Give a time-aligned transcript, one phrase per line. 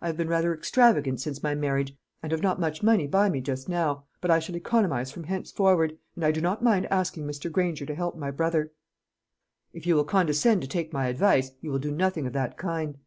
[0.00, 3.40] I have been rather extravagant since my marriage, and have not much money by me
[3.40, 7.50] just now, but I shall economise from henceforward; and I do not mind asking Mr.
[7.50, 8.70] Granger to help my brother."
[9.72, 12.98] "If you will condescend to take my advice, you will do nothing of that kind.